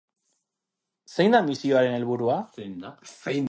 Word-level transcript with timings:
Zein 1.17 1.35
da 1.37 1.41
misioaren 1.49 1.95
helburua? 1.99 2.41